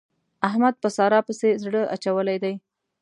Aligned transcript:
احمد 0.47 0.75
په 0.83 0.89
سارا 0.97 1.19
پسې 1.27 1.49
زړه 1.63 1.81
اچولی 1.95 2.37
دی. 2.43 2.53